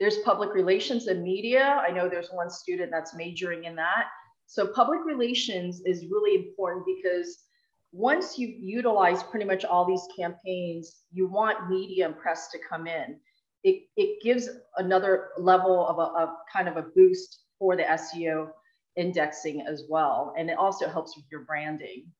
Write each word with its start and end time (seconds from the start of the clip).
There's 0.00 0.18
public 0.18 0.54
relations 0.54 1.06
and 1.06 1.22
media. 1.22 1.82
I 1.86 1.92
know 1.92 2.08
there's 2.08 2.30
one 2.32 2.48
student 2.50 2.90
that's 2.90 3.14
majoring 3.14 3.64
in 3.64 3.76
that. 3.76 4.06
So 4.46 4.66
public 4.66 5.00
relations 5.04 5.82
is 5.84 6.06
really 6.10 6.46
important 6.46 6.86
because 6.86 7.38
once 7.92 8.38
you 8.38 8.48
utilize 8.48 9.22
pretty 9.22 9.44
much 9.44 9.64
all 9.64 9.84
these 9.84 10.06
campaigns, 10.18 11.02
you 11.12 11.28
want 11.28 11.68
media 11.68 12.06
and 12.06 12.16
press 12.16 12.48
to 12.50 12.58
come 12.68 12.86
in. 12.86 13.18
It, 13.62 13.82
it 13.96 14.22
gives 14.22 14.48
another 14.78 15.28
level 15.38 15.86
of 15.86 15.98
a 15.98 16.22
of 16.22 16.30
kind 16.52 16.66
of 16.66 16.78
a 16.78 16.88
boost 16.96 17.40
for 17.58 17.76
the 17.76 17.82
SEO 17.82 18.48
indexing 18.96 19.64
as 19.68 19.84
well. 19.88 20.34
And 20.38 20.48
it 20.48 20.56
also 20.56 20.88
helps 20.88 21.16
with 21.16 21.26
your 21.30 21.44
branding. 21.44 22.10